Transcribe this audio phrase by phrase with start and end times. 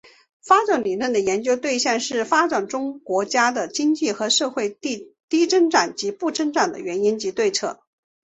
[0.43, 5.13] 发展理论的研究对象是发展中国家的经济和社会低
[5.47, 7.83] 增长不增长的原因及对策。